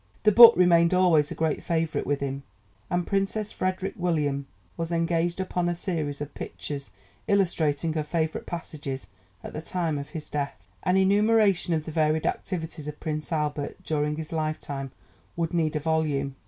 [0.23, 2.41] The book remained always a great favourite with him,
[2.89, 6.89] and Princess Frederick William was engaged upon a series of pictures
[7.27, 9.05] illustrating her favourite passages
[9.43, 10.63] at the time of his death.
[10.81, 14.91] An enumeration of the varied activities of Prince Albert during his lifetime
[15.35, 16.35] would need a volume.